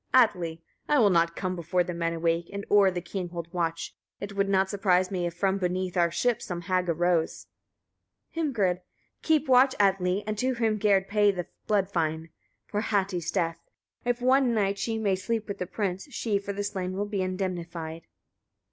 [0.15, 0.63] Atli.
[0.87, 0.95] 23.
[0.95, 3.95] I will not come before the men awake, and o'er the king hold watch.
[4.19, 7.45] It would not surprise me, if from beneath our ship some hag arose.
[8.35, 8.81] Hrimgerd.
[8.81, 8.83] 24.
[9.21, 10.23] Keep watch, Atli!
[10.25, 12.29] and to Hrimgerd pay the blood fine
[12.65, 13.59] for Hati's death.
[14.03, 17.21] If one night she may sleep with the prince, she for the slain will be
[17.21, 18.07] indemnified.